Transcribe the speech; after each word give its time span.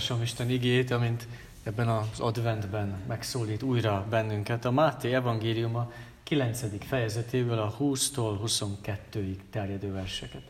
olvasom 0.00 0.22
Isten 0.22 0.50
igét, 0.50 0.90
amint 0.90 1.26
ebben 1.62 1.88
az 1.88 2.20
adventben 2.20 3.00
megszólít 3.08 3.62
újra 3.62 4.06
bennünket. 4.10 4.64
A 4.64 4.70
Máté 4.70 5.14
evangéliuma 5.14 5.92
9. 6.22 6.86
fejezetéből 6.86 7.58
a 7.58 7.76
20-tól 7.80 8.38
22-ig 8.46 9.36
terjedő 9.50 9.92
verseket. 9.92 10.42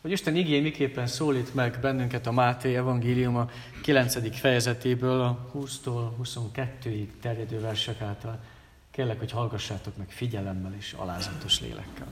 Hogy 0.00 0.10
Isten 0.10 0.36
igé 0.36 0.60
miképpen 0.60 1.06
szólít 1.06 1.54
meg 1.54 1.78
bennünket 1.80 2.26
a 2.26 2.32
Máté 2.32 2.76
evangéliuma 2.76 3.50
9. 3.82 4.38
fejezetéből 4.38 5.20
a 5.20 5.50
20-tól 5.54 6.10
22-ig 6.22 7.08
terjedő 7.20 7.60
versek 7.60 8.00
által. 8.00 8.40
Kérlek, 8.90 9.18
hogy 9.18 9.30
hallgassátok 9.30 9.96
meg 9.96 10.08
figyelemmel 10.08 10.74
és 10.78 10.92
alázatos 10.92 11.60
lélekkel. 11.60 12.06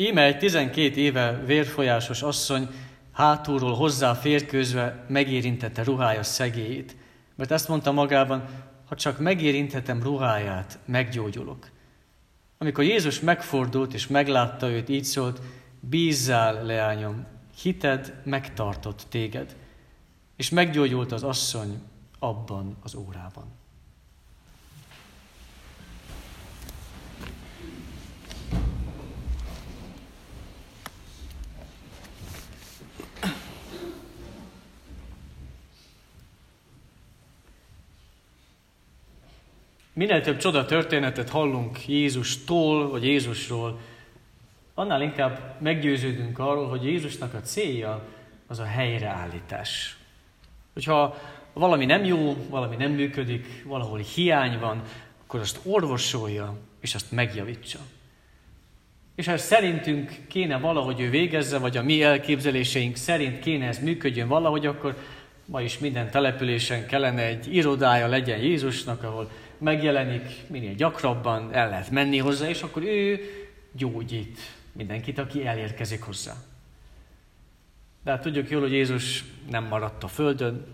Íme 0.00 0.22
egy 0.22 0.38
12 0.38 1.00
éve 1.00 1.42
vérfolyásos 1.44 2.22
asszony 2.22 2.68
hátulról 3.12 3.74
hozzá 3.74 4.14
férkőzve 4.14 5.04
megérintette 5.08 5.82
ruhája 5.82 6.22
szegélyét, 6.22 6.96
mert 7.34 7.50
ezt 7.50 7.68
mondta 7.68 7.92
magában, 7.92 8.44
ha 8.88 8.94
csak 8.94 9.18
megérinthetem 9.18 10.02
ruháját, 10.02 10.78
meggyógyulok. 10.84 11.70
Amikor 12.58 12.84
Jézus 12.84 13.20
megfordult 13.20 13.94
és 13.94 14.06
meglátta 14.06 14.70
őt, 14.70 14.88
így 14.88 15.04
szólt, 15.04 15.40
bízzál, 15.80 16.64
leányom, 16.64 17.26
hited 17.62 18.20
megtartott 18.24 19.06
téged, 19.08 19.56
és 20.36 20.50
meggyógyult 20.50 21.12
az 21.12 21.22
asszony 21.22 21.82
abban 22.18 22.76
az 22.82 22.94
órában. 22.94 23.44
Minél 39.98 40.20
több 40.20 40.36
csoda 40.36 40.64
történetet 40.64 41.28
hallunk 41.28 41.88
Jézustól, 41.88 42.90
vagy 42.90 43.04
Jézusról, 43.04 43.78
annál 44.74 45.02
inkább 45.02 45.56
meggyőződünk 45.60 46.38
arról, 46.38 46.68
hogy 46.68 46.84
Jézusnak 46.84 47.34
a 47.34 47.40
célja 47.40 48.04
az 48.46 48.58
a 48.58 48.64
helyreállítás. 48.64 49.96
Hogyha 50.72 51.18
valami 51.52 51.84
nem 51.84 52.04
jó, 52.04 52.36
valami 52.48 52.76
nem 52.76 52.90
működik, 52.90 53.64
valahol 53.66 53.98
hiány 53.98 54.58
van, 54.58 54.82
akkor 55.24 55.40
azt 55.40 55.60
orvosolja, 55.64 56.56
és 56.80 56.94
azt 56.94 57.12
megjavítsa. 57.12 57.78
És 59.14 59.26
ha 59.26 59.38
szerintünk 59.38 60.16
kéne 60.28 60.58
valahogy 60.58 61.00
ő 61.00 61.10
végezze, 61.10 61.58
vagy 61.58 61.76
a 61.76 61.82
mi 61.82 62.02
elképzeléseink 62.02 62.96
szerint 62.96 63.38
kéne 63.38 63.66
ez 63.66 63.78
működjön 63.78 64.28
valahogy, 64.28 64.66
akkor 64.66 64.96
ma 65.44 65.62
is 65.62 65.78
minden 65.78 66.10
településen 66.10 66.86
kellene 66.86 67.22
egy 67.22 67.54
irodája 67.54 68.06
legyen 68.06 68.38
Jézusnak, 68.38 69.02
ahol 69.02 69.30
megjelenik 69.58 70.30
minél 70.46 70.74
gyakrabban, 70.74 71.54
el 71.54 71.68
lehet 71.68 71.90
menni 71.90 72.18
hozzá, 72.18 72.48
és 72.48 72.62
akkor 72.62 72.82
ő 72.82 73.20
gyógyít 73.72 74.38
mindenkit, 74.72 75.18
aki 75.18 75.46
elérkezik 75.46 76.02
hozzá. 76.02 76.34
De 78.04 78.10
hát 78.10 78.22
tudjuk 78.22 78.50
jól, 78.50 78.60
hogy 78.60 78.72
Jézus 78.72 79.24
nem 79.50 79.64
maradt 79.64 80.02
a 80.02 80.08
földön, 80.08 80.66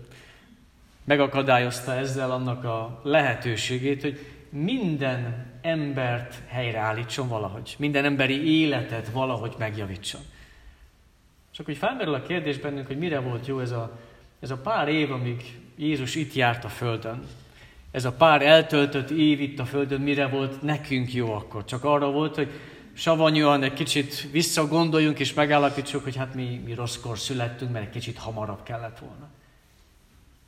megakadályozta 1.03 1.93
ezzel 1.93 2.31
annak 2.31 2.63
a 2.63 3.01
lehetőségét, 3.03 4.01
hogy 4.01 4.25
minden 4.49 5.45
embert 5.61 6.35
helyreállítson 6.47 7.27
valahogy, 7.27 7.75
minden 7.77 8.05
emberi 8.05 8.59
életet 8.59 9.09
valahogy 9.09 9.55
megjavítson. 9.57 10.21
Csak 11.51 11.65
hogy 11.65 11.77
felmerül 11.77 12.13
a 12.13 12.21
kérdés 12.21 12.57
bennünk, 12.57 12.87
hogy 12.87 12.97
mire 12.97 13.19
volt 13.19 13.47
jó 13.47 13.59
ez 13.59 13.71
a, 13.71 13.99
ez 14.39 14.51
a 14.51 14.57
pár 14.57 14.87
év, 14.87 15.11
amíg 15.11 15.59
Jézus 15.75 16.15
itt 16.15 16.33
járt 16.33 16.63
a 16.63 16.69
Földön 16.69 17.23
ez 17.95 18.05
a 18.05 18.11
pár 18.11 18.41
eltöltött 18.41 19.09
év 19.09 19.41
itt 19.41 19.59
a 19.59 19.65
Földön 19.65 20.01
mire 20.01 20.27
volt 20.27 20.61
nekünk 20.61 21.13
jó 21.13 21.33
akkor? 21.33 21.65
Csak 21.65 21.83
arra 21.83 22.11
volt, 22.11 22.35
hogy 22.35 22.51
savanyúan 22.93 23.63
egy 23.63 23.73
kicsit 23.73 24.31
visszagondoljunk 24.31 25.19
és 25.19 25.33
megállapítsuk, 25.33 26.03
hogy 26.03 26.15
hát 26.15 26.33
mi, 26.33 26.61
mi 26.65 26.73
rosszkor 26.73 27.17
születtünk, 27.17 27.71
mert 27.71 27.85
egy 27.85 27.91
kicsit 27.91 28.17
hamarabb 28.17 28.63
kellett 28.63 28.99
volna. 28.99 29.29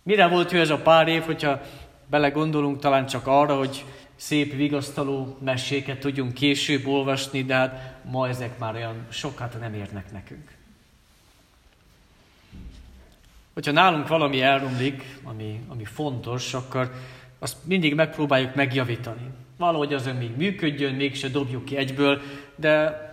Mire 0.03 0.27
volt 0.27 0.51
jó 0.51 0.59
ez 0.59 0.69
a 0.69 0.77
pár 0.77 1.07
év, 1.07 1.23
hogyha 1.23 1.61
belegondolunk 2.09 2.79
talán 2.79 3.05
csak 3.05 3.27
arra, 3.27 3.57
hogy 3.57 3.85
szép, 4.15 4.53
vigasztaló 4.53 5.37
meséket 5.43 5.99
tudjunk 5.99 6.33
később 6.33 6.87
olvasni, 6.87 7.43
de 7.43 7.55
hát 7.55 7.95
ma 8.11 8.27
ezek 8.27 8.57
már 8.57 8.75
olyan 8.75 9.05
sokat 9.09 9.59
nem 9.59 9.73
érnek 9.73 10.11
nekünk. 10.11 10.55
Hogyha 13.53 13.71
nálunk 13.71 14.07
valami 14.07 14.41
elromlik, 14.41 15.03
ami, 15.23 15.61
ami 15.67 15.85
fontos, 15.85 16.53
akkor 16.53 16.91
azt 17.39 17.57
mindig 17.63 17.95
megpróbáljuk 17.95 18.55
megjavítani. 18.55 19.29
Valahogy 19.57 19.93
az 19.93 20.09
még 20.19 20.37
működjön, 20.37 20.93
mégse 20.93 21.27
dobjuk 21.27 21.65
ki 21.65 21.77
egyből, 21.77 22.21
de 22.55 23.05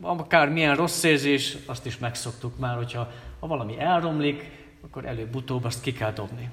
akár 0.00 0.48
milyen 0.48 0.76
rossz 0.76 1.02
érzés, 1.02 1.56
azt 1.66 1.86
is 1.86 1.98
megszoktuk 1.98 2.58
már, 2.58 2.76
hogyha 2.76 3.10
ha 3.40 3.46
valami 3.46 3.78
elromlik, 3.78 4.50
akkor 4.84 5.04
előbb-utóbb 5.04 5.64
azt 5.64 5.82
ki 5.82 5.92
kell 5.92 6.12
dobni. 6.12 6.50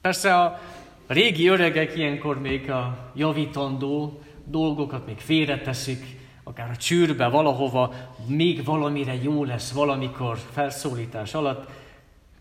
Persze 0.00 0.34
a 0.34 0.60
régi 1.06 1.48
öregek 1.48 1.96
ilyenkor 1.96 2.40
még 2.40 2.70
a 2.70 3.12
javítandó 3.14 4.22
dolgokat 4.44 5.06
még 5.06 5.18
félreteszik, 5.18 6.18
akár 6.42 6.70
a 6.70 6.76
csűrbe, 6.76 7.28
valahova, 7.28 7.94
még 8.26 8.64
valamire 8.64 9.14
jó 9.22 9.44
lesz 9.44 9.72
valamikor 9.72 10.38
felszólítás 10.52 11.34
alatt. 11.34 11.70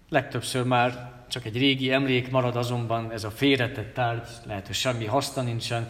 Legtöbbször 0.09 0.65
már 0.65 1.11
csak 1.29 1.45
egy 1.45 1.57
régi 1.57 1.91
emlék 1.91 2.31
marad 2.31 2.55
azonban, 2.55 3.11
ez 3.11 3.23
a 3.23 3.31
félretett 3.31 3.93
tárgy, 3.93 4.27
lehet, 4.45 4.65
hogy 4.65 4.75
semmi 4.75 5.05
haszna 5.05 5.41
nincsen, 5.41 5.89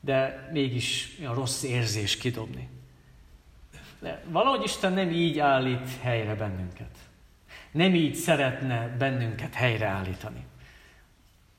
de 0.00 0.48
mégis 0.52 1.18
a 1.26 1.34
rossz 1.34 1.62
érzés 1.62 2.16
kidobni. 2.16 2.68
De 4.00 4.22
valahogy 4.28 4.64
Isten 4.64 4.92
nem 4.92 5.10
így 5.10 5.38
állít 5.38 5.88
helyre 6.00 6.34
bennünket. 6.34 6.96
Nem 7.70 7.94
így 7.94 8.14
szeretne 8.14 8.94
bennünket 8.98 9.54
helyreállítani. 9.54 10.44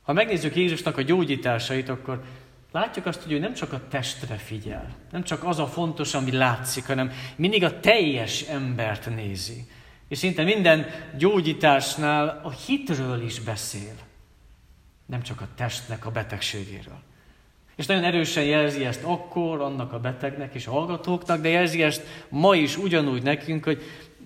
Ha 0.02 0.14
megnézzük 0.14 0.56
Jézusnak 0.56 0.98
a 0.98 1.02
gyógyításait, 1.02 1.90
akkor 1.90 2.24
látjuk 2.72 3.06
azt, 3.06 3.22
hogy 3.22 3.32
ő 3.32 3.40
nem 3.40 3.54
csak 3.54 3.74
a 3.74 3.88
testre 3.88 4.36
figyel, 4.36 4.96
nem 5.12 5.24
csak 5.24 5.44
az 5.44 5.60
a 5.60 5.68
fontos, 5.68 6.14
ami 6.14 6.32
látszik, 6.32 6.86
hanem 6.86 7.12
mindig 7.36 7.64
a 7.64 7.80
teljes 7.80 8.42
embert 8.42 9.16
nézi. 9.16 9.68
És 10.10 10.18
szinte 10.18 10.44
minden 10.44 10.86
gyógyításnál 11.18 12.42
a 12.44 12.52
hitről 12.52 13.22
is 13.22 13.40
beszél. 13.40 13.96
Nem 15.06 15.22
csak 15.22 15.42
a 15.42 15.48
testnek 15.56 16.06
a 16.06 16.12
betegségéről. 16.12 17.00
És 17.76 17.86
nagyon 17.86 18.04
erősen 18.04 18.44
jelzi 18.44 18.86
ezt 18.86 19.04
akkor 19.04 19.62
annak 19.62 19.94
a 19.94 20.00
betegnek 20.00 20.54
és 20.54 20.68
a 20.68 20.72
hallgatóknak, 20.72 21.42
de 21.42 21.50
jelzi 21.50 21.84
ezt 21.84 22.26
ma 22.30 22.56
is 22.56 22.78
ugyanúgy 22.78 23.24
nekünk, 23.24 23.64
hogy 23.64 23.84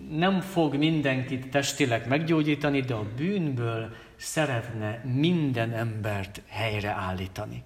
nem 0.09 0.41
fog 0.41 0.75
mindenkit 0.75 1.49
testileg 1.49 2.07
meggyógyítani, 2.07 2.79
de 2.79 2.93
a 2.93 3.07
bűnből 3.17 3.95
szeretne 4.15 5.01
minden 5.05 5.71
embert 5.71 6.41
helyreállítani. 6.47 7.63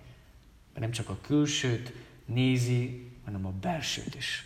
Mert 0.68 0.80
nem 0.80 0.92
csak 0.92 1.10
a 1.10 1.18
külsőt 1.22 1.94
nézi, 2.26 3.12
hanem 3.26 3.46
a 3.46 3.54
belsőt 3.62 4.16
is. 4.16 4.46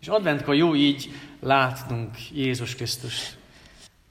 És 0.00 0.08
adventkor 0.08 0.54
jó 0.54 0.74
így 0.74 1.10
látnunk 1.40 2.30
Jézus 2.32 2.74
Krisztus. 2.74 3.36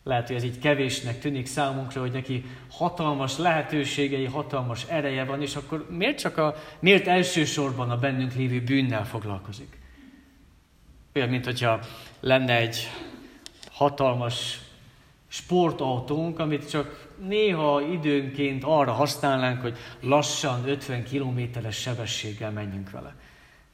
Lehet, 0.03 0.27
hogy 0.27 0.35
ez 0.35 0.43
így 0.43 0.59
kevésnek 0.59 1.19
tűnik 1.19 1.45
számunkra, 1.45 2.01
hogy 2.01 2.11
neki 2.11 2.45
hatalmas 2.71 3.37
lehetőségei, 3.37 4.25
hatalmas 4.25 4.85
ereje 4.85 5.23
van, 5.23 5.41
és 5.41 5.55
akkor 5.55 5.87
miért 5.89 6.19
csak 6.19 6.37
a, 6.37 6.55
miért 6.79 7.07
elsősorban 7.07 7.89
a 7.89 7.97
bennünk 7.97 8.33
lévő 8.33 8.61
bűnnel 8.61 9.05
foglalkozik? 9.05 9.77
Olyan, 11.15 11.29
mint 11.29 11.45
hogyha 11.45 11.79
lenne 12.19 12.55
egy 12.55 12.91
hatalmas 13.71 14.59
sportautónk, 15.27 16.39
amit 16.39 16.69
csak 16.69 17.07
néha 17.27 17.81
időnként 17.81 18.63
arra 18.63 18.91
használnánk, 18.91 19.61
hogy 19.61 19.77
lassan 19.99 20.69
50 20.69 21.03
kilométeres 21.03 21.75
sebességgel 21.75 22.51
menjünk 22.51 22.91
vele. 22.91 23.15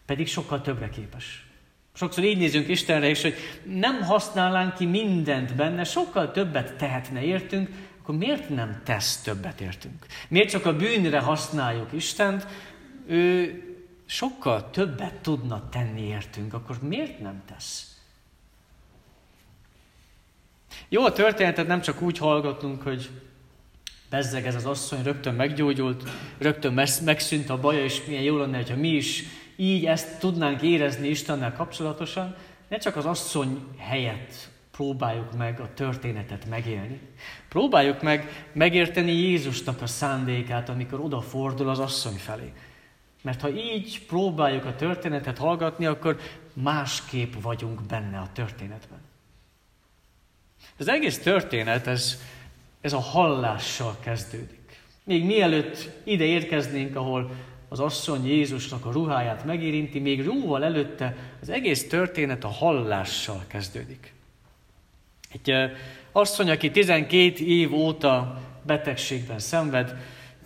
Pedig 0.06 0.28
sokkal 0.28 0.62
többre 0.62 0.90
képes. 0.90 1.46
Sokszor 1.94 2.24
így 2.24 2.38
nézünk 2.38 2.68
Istenre 2.68 3.10
is, 3.10 3.22
hogy 3.22 3.36
nem 3.64 4.02
használnánk 4.02 4.74
ki 4.74 4.86
mindent 4.86 5.56
benne, 5.56 5.84
sokkal 5.84 6.32
többet 6.32 6.76
tehetne 6.76 7.24
értünk, 7.24 7.70
akkor 8.02 8.18
miért 8.18 8.50
nem 8.50 8.82
tesz 8.84 9.22
többet 9.22 9.62
értünk? 9.62 10.06
Miért 10.28 10.50
csak 10.50 10.66
a 10.66 10.76
bűnre 10.76 11.20
használjuk 11.20 11.92
Istent? 11.92 12.48
Ő 13.08 13.62
sokkal 14.06 14.70
többet 14.70 15.14
tudna 15.14 15.70
tenni 15.70 16.02
értünk, 16.02 16.54
akkor 16.54 16.78
miért 16.82 17.20
nem 17.20 17.42
tesz? 17.46 17.98
Jó 20.90 21.06
a 21.06 21.12
történetet 21.12 21.68
nem 21.68 21.82
csak 21.82 22.02
úgy 22.02 22.18
hallgatunk, 22.18 22.82
hogy 22.82 23.10
bezzeg 24.10 24.46
ez 24.46 24.56
az 24.56 24.66
asszony 24.66 25.04
rögtön 25.04 25.34
meggyógyult, 25.34 26.10
rögtön 26.38 26.74
megszűnt 27.04 27.50
a 27.50 27.60
baja, 27.60 27.84
és 27.84 28.06
milyen 28.06 28.24
jó 28.24 28.38
lenne, 28.38 28.64
ha 28.68 28.76
mi 28.76 28.88
is 28.90 29.24
így 29.64 29.86
ezt 29.86 30.20
tudnánk 30.20 30.62
érezni 30.62 31.08
Istennel 31.08 31.54
kapcsolatosan, 31.54 32.36
ne 32.68 32.78
csak 32.78 32.96
az 32.96 33.06
asszony 33.06 33.68
helyett 33.78 34.50
próbáljuk 34.72 35.38
meg 35.38 35.60
a 35.60 35.74
történetet 35.74 36.50
megélni. 36.50 37.00
Próbáljuk 37.50 38.02
meg 38.02 38.48
megérteni 38.54 39.12
Jézusnak 39.12 39.82
a 39.82 39.88
szándékát, 39.88 40.70
amikor 40.70 41.00
odafordul 41.00 41.70
az 41.70 41.80
asszony 41.80 42.16
felé. 42.16 42.54
Mert 43.22 43.42
ha 43.42 43.50
így 43.50 44.06
próbáljuk 44.06 44.66
a 44.66 44.76
történetet 44.76 45.38
hallgatni, 45.38 45.86
akkor 45.86 46.20
másképp 46.54 47.34
vagyunk 47.42 47.82
benne 47.82 48.18
a 48.18 48.30
történetben. 48.34 49.02
Az 50.78 50.88
egész 50.88 51.20
történet, 51.20 51.88
ez, 51.88 52.22
ez 52.82 52.94
a 52.94 53.00
hallással 53.00 53.98
kezdődik. 54.00 54.82
Még 55.04 55.26
mielőtt 55.26 55.90
ide 56.04 56.24
érkeznénk, 56.24 56.96
ahol 56.96 57.32
az 57.74 57.80
asszony 57.80 58.28
Jézusnak 58.28 58.86
a 58.86 58.92
ruháját 58.92 59.46
megérinti, 59.46 60.00
még 60.00 60.24
jóval 60.24 60.64
előtte 60.64 61.16
az 61.42 61.50
egész 61.50 61.88
történet 61.88 62.44
a 62.44 62.48
hallással 62.48 63.44
kezdődik. 63.48 64.14
Egy 65.32 65.54
asszony, 66.12 66.50
aki 66.50 66.72
12 66.72 67.46
év 67.46 67.74
óta 67.74 68.42
betegségben 68.62 69.40
szenved, 69.40 69.96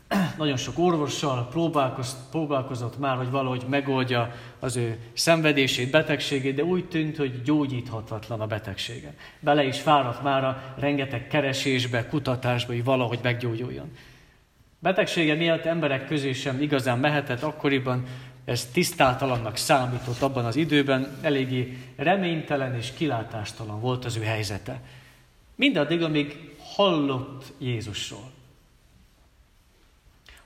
nagyon 0.38 0.57
sok 0.57 0.79
orvossal 0.79 1.47
próbálkozott 2.31 3.00
már, 3.00 3.18
hogy 3.18 3.30
valahogy 3.30 3.63
megoldja 3.69 4.31
az 4.59 4.75
ő 4.75 4.97
szenvedését, 5.13 5.91
betegségét, 5.91 6.56
de 6.56 6.63
úgy 6.63 6.85
tűnt, 6.85 7.18
hogy 7.18 7.41
gyógyíthatatlan 7.41 8.41
a 8.41 8.47
betegsége. 8.47 9.13
Bele 9.39 9.63
is 9.63 9.80
fáradt 9.80 10.23
már 10.23 10.44
a 10.44 10.73
rengeteg 10.80 11.27
keresésbe, 11.27 12.07
kutatásba, 12.07 12.73
hogy 12.73 12.83
valahogy 12.83 13.19
meggyógyuljon. 13.21 13.91
Betegsége 14.79 15.35
miatt 15.35 15.65
emberek 15.65 16.07
közé 16.07 16.33
sem 16.33 16.62
igazán 16.62 17.00
mehetett 17.00 17.41
akkoriban, 17.41 18.06
ez 18.45 18.65
tisztátalannak 18.65 19.57
számított 19.57 20.21
abban 20.21 20.45
az 20.45 20.56
időben, 20.56 21.18
eléggé 21.21 21.77
reménytelen 21.95 22.75
és 22.75 22.94
kilátástalan 22.94 23.79
volt 23.81 24.06
az 24.06 24.18
ő 24.18 24.21
helyzete. 24.21 24.81
Mindaddig, 25.56 26.03
amíg 26.03 26.56
hallott 26.75 27.53
Jézusról. 27.57 28.31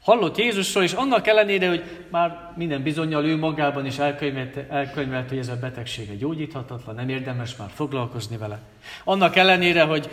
Hallott 0.02 0.38
Jézusról, 0.38 0.84
és 0.84 0.94
annak 0.94 1.28
ellenére, 1.28 1.70
hogy 1.70 1.84
már 2.10 2.54
minden 2.56 2.84
bizonyal 2.84 3.26
ő 3.26 3.38
magában 3.38 3.86
is 3.86 3.98
elkönyvelte, 3.98 4.68
elkönyvelt, 4.70 5.30
hogy 5.30 5.38
ez 5.38 5.48
a 5.48 5.60
betegsége 5.60 6.16
gyógyíthatatlan, 6.16 6.96
nem 6.96 7.10
érdemes 7.10 7.56
már 7.56 7.70
foglalkozni 7.74 8.38
vele. 8.38 8.60
Annak 9.04 9.36
ellenére, 9.36 9.84
hogy 9.84 10.10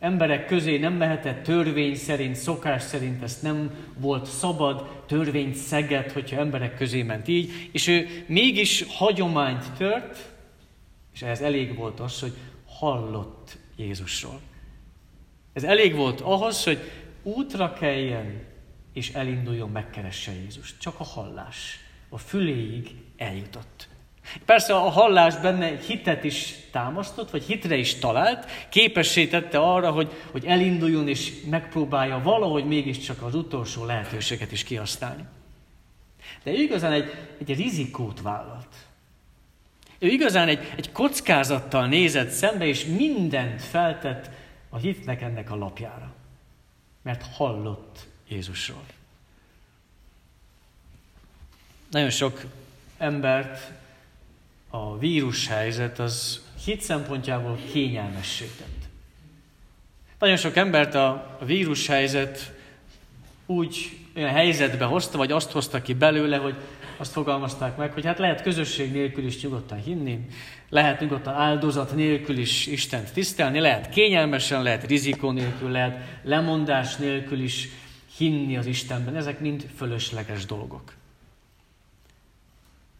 emberek 0.00 0.46
közé 0.46 0.78
nem 0.78 0.92
mehetett 0.92 1.42
törvény 1.42 1.94
szerint, 1.94 2.36
szokás 2.36 2.82
szerint, 2.82 3.22
ezt 3.22 3.42
nem 3.42 3.70
volt 3.98 4.26
szabad, 4.26 5.02
törvényt 5.06 5.54
szeget, 5.54 6.12
hogyha 6.12 6.40
emberek 6.40 6.76
közé 6.76 7.02
ment 7.02 7.28
így, 7.28 7.68
és 7.72 7.86
ő 7.86 8.24
mégis 8.26 8.84
hagyományt 8.88 9.72
tört, 9.72 10.32
és 11.14 11.22
ehhez 11.22 11.40
elég 11.40 11.76
volt 11.76 12.00
az, 12.00 12.20
hogy 12.20 12.32
hallott 12.66 13.58
Jézusról. 13.76 14.40
Ez 15.52 15.64
elég 15.64 15.94
volt 15.94 16.20
ahhoz, 16.20 16.64
hogy 16.64 16.78
útra 17.22 17.72
keljen, 17.72 18.42
és 18.92 19.12
elinduljon, 19.12 19.70
megkeresse 19.70 20.32
Jézust. 20.32 20.80
Csak 20.80 21.00
a 21.00 21.04
hallás. 21.04 21.78
A 22.08 22.18
füléig 22.18 22.90
eljutott. 23.16 23.88
Persze 24.44 24.74
a 24.74 24.88
hallás 24.88 25.36
benne 25.36 25.78
hitet 25.86 26.24
is 26.24 26.54
támasztott, 26.70 27.30
vagy 27.30 27.42
hitre 27.42 27.76
is 27.76 27.94
talált, 27.94 28.50
képessé 28.68 29.26
tette 29.26 29.58
arra, 29.58 29.90
hogy, 29.90 30.12
hogy 30.30 30.44
elinduljon 30.44 31.08
és 31.08 31.32
megpróbálja 31.50 32.20
valahogy 32.22 32.64
mégiscsak 32.64 33.22
az 33.22 33.34
utolsó 33.34 33.84
lehetőséget 33.84 34.52
is 34.52 34.64
kihasználni. 34.64 35.24
De 36.42 36.50
ő 36.50 36.54
igazán 36.54 36.92
egy, 36.92 37.14
egy 37.38 37.56
rizikót 37.56 38.20
vállalt. 38.20 38.74
Ő 39.98 40.08
igazán 40.08 40.48
egy, 40.48 40.72
egy 40.76 40.92
kockázattal 40.92 41.86
nézett 41.86 42.30
szembe, 42.30 42.66
és 42.66 42.84
mindent 42.84 43.62
feltett 43.62 44.30
a 44.68 44.76
hitnek 44.76 45.22
ennek 45.22 45.50
a 45.50 45.56
lapjára. 45.56 46.12
Mert 47.02 47.22
hallott 47.34 48.06
Jézusról. 48.28 48.84
Nagyon 51.90 52.10
sok 52.10 52.44
embert 52.98 53.79
a 54.70 54.98
vírushelyzet 54.98 55.98
az 55.98 56.44
hit 56.64 56.80
szempontjából 56.80 57.58
kényelmessé 57.72 58.44
tett. 58.58 58.88
Nagyon 60.18 60.36
sok 60.36 60.56
embert 60.56 60.94
a 60.94 61.38
vírushelyzet 61.44 62.52
úgy 63.46 63.98
olyan 64.16 64.30
helyzetbe 64.30 64.84
hozta, 64.84 65.18
vagy 65.18 65.32
azt 65.32 65.50
hozta 65.50 65.82
ki 65.82 65.94
belőle, 65.94 66.36
hogy 66.36 66.54
azt 66.96 67.12
fogalmazták 67.12 67.76
meg, 67.76 67.92
hogy 67.92 68.04
hát 68.04 68.18
lehet 68.18 68.42
közösség 68.42 68.92
nélkül 68.92 69.24
is 69.24 69.42
nyugodtan 69.42 69.82
hinni, 69.82 70.26
lehet 70.68 71.00
nyugodtan 71.00 71.34
áldozat 71.34 71.94
nélkül 71.94 72.38
is 72.38 72.66
Istent 72.66 73.12
tisztelni, 73.12 73.60
lehet 73.60 73.88
kényelmesen, 73.88 74.62
lehet 74.62 74.86
rizikó 74.86 75.30
nélkül, 75.30 75.70
lehet 75.70 76.20
lemondás 76.22 76.96
nélkül 76.96 77.40
is 77.40 77.68
hinni 78.16 78.56
az 78.56 78.66
Istenben. 78.66 79.16
Ezek 79.16 79.40
mind 79.40 79.66
fölösleges 79.76 80.46
dolgok. 80.46 80.92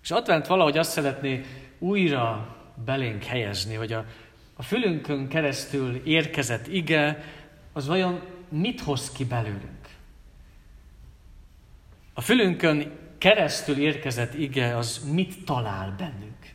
És 0.03 0.11
advent 0.11 0.47
valahogy 0.47 0.79
azt 0.79 0.91
szeretné 0.91 1.45
újra 1.79 2.57
belénk 2.85 3.25
helyezni, 3.25 3.75
hogy 3.75 3.93
a, 3.93 4.05
a 4.57 4.63
fülünkön 4.63 5.29
keresztül 5.29 5.95
érkezett 6.05 6.67
ige, 6.67 7.25
az 7.73 7.87
vajon 7.87 8.21
mit 8.49 8.81
hoz 8.81 9.13
ki 9.13 9.25
belőlünk? 9.25 9.89
A 12.15 12.21
fülünkön 12.21 12.99
keresztül 13.19 13.79
érkezett 13.79 14.35
ige, 14.35 14.77
az 14.77 15.11
mit 15.13 15.45
talál 15.45 15.95
bennünk? 15.99 16.55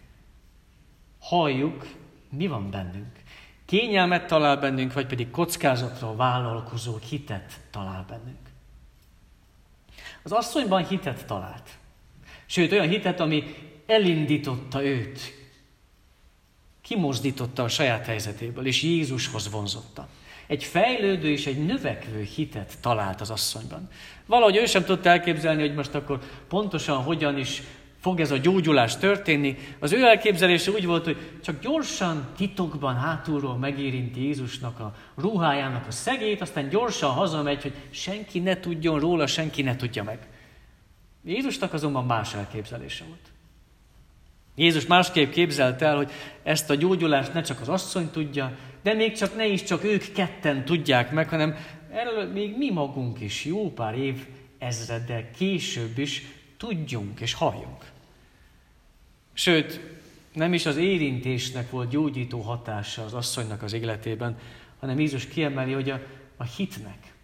Halljuk, 1.20 1.88
mi 2.30 2.48
van 2.48 2.72
bennünk? 2.72 3.14
Kényelmet 3.66 4.28
talál 4.28 4.58
bennünk, 4.58 4.94
vagy 4.94 5.06
pedig 5.06 5.32
kockázatra 5.32 6.16
vállalkozó 6.16 6.98
hitet 7.10 7.60
talál 7.72 8.06
bennünk? 8.10 8.50
Az 10.24 10.32
asszonyban 10.32 10.88
hitet 10.88 11.26
talált. 11.26 11.70
Sőt, 12.46 12.72
olyan 12.72 12.90
hitet, 12.90 13.20
ami 13.20 13.44
elindította 13.86 14.84
őt, 14.84 15.20
kimozdította 16.82 17.64
a 17.64 17.68
saját 17.68 18.06
helyzetéből, 18.06 18.66
és 18.66 18.84
Jézushoz 18.84 19.52
vonzotta. 19.52 20.08
Egy 20.48 20.64
fejlődő 20.64 21.30
és 21.30 21.46
egy 21.46 21.66
növekvő 21.66 22.28
hitet 22.36 22.78
talált 22.82 23.22
az 23.22 23.30
asszonyban. 23.30 23.90
Valahogy 24.26 24.56
ő 24.56 24.66
sem 24.66 24.84
tudta 24.84 25.10
elképzelni, 25.10 25.62
hogy 25.62 25.74
most 25.74 25.96
akkor 25.96 26.20
pontosan 26.48 27.04
hogyan 27.04 27.38
is 27.38 27.62
fog 28.00 28.20
ez 28.20 28.32
a 28.32 28.38
gyógyulás 28.38 28.98
történni. 28.98 29.58
Az 29.80 29.92
ő 29.92 30.04
elképzelése 30.04 30.72
úgy 30.72 30.86
volt, 30.86 31.06
hogy 31.06 31.18
csak 31.44 31.60
gyorsan, 31.60 32.28
titokban, 32.38 32.96
hátulról 32.96 33.58
megérinti 33.58 34.24
Jézusnak 34.24 34.80
a 34.80 34.96
ruhájának 35.16 35.88
a 35.88 35.92
szegét, 35.92 36.42
aztán 36.42 36.70
gyorsan 36.70 37.12
hazamegy, 37.12 37.62
hogy 37.62 37.74
senki 37.90 38.40
ne 38.40 38.60
tudjon 38.60 39.00
róla, 39.00 39.28
senki 39.28 39.62
ne 39.62 39.76
tudja 39.76 40.04
meg. 40.04 40.28
Jézusnak 41.26 41.74
azonban 41.74 42.06
más 42.06 42.34
elképzelése 42.34 43.04
volt. 43.04 43.20
Jézus 44.56 44.86
másképp 44.86 45.32
képzelt 45.32 45.82
el, 45.82 45.96
hogy 45.96 46.12
ezt 46.44 46.70
a 46.70 46.76
gyógyulást 46.76 47.34
ne 47.34 47.42
csak 47.42 47.62
az 47.62 47.70
asszony 47.70 48.10
tudja, 48.12 48.58
de 48.82 48.94
még 48.94 49.18
csak 49.18 49.36
ne 49.36 49.46
is 49.48 49.64
csak 49.64 49.84
ők 49.84 50.12
ketten 50.14 50.66
tudják 50.66 51.12
meg, 51.12 51.30
hanem 51.30 51.56
erről 51.92 52.32
még 52.32 52.58
mi 52.58 52.72
magunk 52.72 53.22
is 53.22 53.46
jó 53.46 53.72
pár 53.72 53.98
év 53.98 54.28
ezreddel 54.58 55.32
később 55.32 55.98
is 55.98 56.24
tudjunk 56.58 57.20
és 57.20 57.34
halljunk. 57.34 57.92
Sőt, 59.34 59.80
nem 60.34 60.54
is 60.54 60.66
az 60.66 60.78
érintésnek 60.78 61.70
volt 61.70 61.90
gyógyító 61.90 62.40
hatása 62.40 63.04
az 63.04 63.14
asszonynak 63.14 63.64
az 63.64 63.74
életében, 63.74 64.38
hanem 64.80 65.00
Jézus 65.00 65.28
kiemeli, 65.28 65.74
hogy 65.74 65.90
a, 65.90 66.00
a 66.38 66.44
hitnek. 66.44 67.15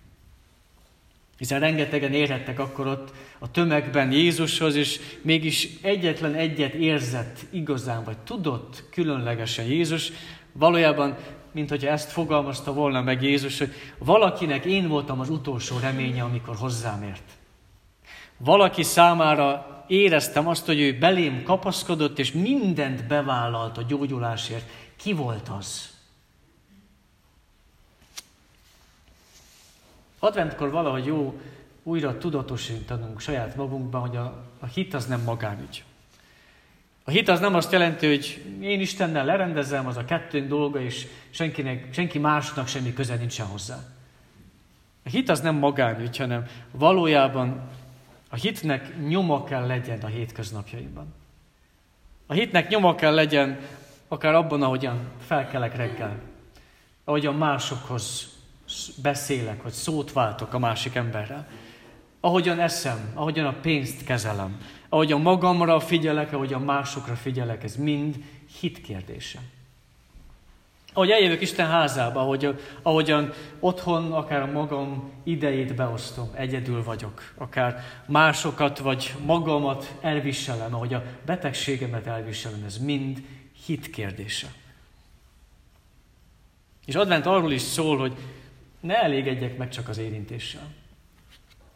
Hiszen 1.41 1.59
rengetegen 1.59 2.13
érhettek 2.13 2.59
akkor 2.59 2.87
ott 2.87 3.13
a 3.39 3.51
tömegben 3.51 4.11
Jézushoz, 4.11 4.75
és 4.75 4.99
mégis 5.21 5.69
egyetlen 5.81 6.33
egyet 6.33 6.73
érzett 6.73 7.39
igazán, 7.49 8.03
vagy 8.03 8.17
tudott 8.17 8.83
különlegesen 8.91 9.65
Jézus, 9.65 10.11
valójában, 10.51 11.17
mint 11.51 11.69
hogyha 11.69 11.89
ezt 11.89 12.11
fogalmazta 12.11 12.73
volna 12.73 13.01
meg 13.01 13.21
Jézus, 13.23 13.57
hogy 13.57 13.73
valakinek 13.97 14.65
én 14.65 14.87
voltam 14.87 15.19
az 15.19 15.29
utolsó 15.29 15.79
reménye, 15.79 16.23
amikor 16.23 16.55
hozzám 16.55 17.03
ért. 17.03 17.31
Valaki 18.37 18.83
számára 18.83 19.85
éreztem 19.87 20.47
azt, 20.47 20.65
hogy 20.65 20.79
ő 20.79 20.97
belém 20.97 21.43
kapaszkodott, 21.43 22.19
és 22.19 22.31
mindent 22.31 23.07
bevállalt 23.07 23.77
a 23.77 23.83
gyógyulásért. 23.87 24.69
Ki 24.95 25.13
volt 25.13 25.49
az? 25.57 25.90
Adventkor 30.23 30.71
valahogy 30.71 31.05
jó 31.05 31.41
újra 31.83 32.17
tudatosítanunk 32.17 33.19
saját 33.19 33.55
magunkban, 33.55 34.01
hogy 34.01 34.15
a, 34.15 34.43
a 34.59 34.65
hit 34.65 34.93
az 34.93 35.05
nem 35.05 35.21
magánügy. 35.21 35.83
A 37.03 37.11
hit 37.11 37.27
az 37.29 37.39
nem 37.39 37.55
azt 37.55 37.71
jelenti, 37.71 38.07
hogy 38.07 38.45
én 38.59 38.79
Istennel 38.79 39.25
lerendezem, 39.25 39.87
az 39.87 39.97
a 39.97 40.05
kettőnk 40.05 40.47
dolga, 40.47 40.81
és 40.81 41.07
senkinek, 41.29 41.93
senki 41.93 42.19
másnak 42.19 42.67
semmi 42.67 42.93
köze 42.93 43.15
nincsen 43.15 43.45
hozzá. 43.45 43.77
A 45.05 45.09
hit 45.09 45.29
az 45.29 45.41
nem 45.41 45.55
magánügy, 45.55 46.17
hanem 46.17 46.45
valójában 46.71 47.61
A 48.29 48.35
hitnek 48.35 49.07
nyoma 49.07 49.43
kell 49.43 49.67
legyen 49.67 49.99
a 50.01 50.07
hétköznapjaimban. 50.07 51.13
A 52.25 52.33
hitnek 52.33 52.69
nyoma 52.69 52.95
kell 52.95 53.13
legyen 53.13 53.59
akár 54.07 54.33
abban, 54.33 54.61
ahogyan 54.61 54.99
felkelek 55.25 55.75
reggel, 55.75 56.19
ahogyan 57.03 57.35
másokhoz 57.35 58.29
beszélek, 59.01 59.63
vagy 59.63 59.71
szót 59.71 60.13
váltok 60.13 60.53
a 60.53 60.59
másik 60.59 60.95
emberrel, 60.95 61.47
ahogyan 62.19 62.59
eszem, 62.59 63.11
ahogyan 63.13 63.45
a 63.45 63.59
pénzt 63.61 64.03
kezelem, 64.03 64.57
ahogyan 64.89 65.21
magamra 65.21 65.79
figyelek, 65.79 66.33
ahogyan 66.33 66.61
másokra 66.61 67.15
figyelek, 67.15 67.63
ez 67.63 67.75
mind 67.75 68.23
hit 68.59 68.81
kérdése. 68.81 69.39
Ahogy 70.93 71.09
eljövök 71.09 71.41
Isten 71.41 71.67
házába, 71.67 72.19
ahogy, 72.19 72.59
ahogyan 72.81 73.33
otthon 73.59 74.11
akár 74.11 74.51
magam 74.51 75.11
idejét 75.23 75.75
beosztom, 75.75 76.29
egyedül 76.33 76.83
vagyok, 76.83 77.33
akár 77.37 77.83
másokat 78.07 78.79
vagy 78.79 79.13
magamat 79.25 79.95
elviselem, 80.01 80.75
ahogy 80.75 80.93
a 80.93 81.03
betegségemet 81.25 82.07
elviselem, 82.07 82.63
ez 82.65 82.77
mind 82.77 83.23
hit 83.65 83.89
kérdése. 83.89 84.47
És 86.85 86.95
advent 86.95 87.25
arról 87.25 87.51
is 87.51 87.61
szól, 87.61 87.97
hogy 87.97 88.13
ne 88.81 88.95
elégedjek 88.95 89.57
meg 89.57 89.69
csak 89.69 89.89
az 89.89 89.97
érintéssel. 89.97 90.67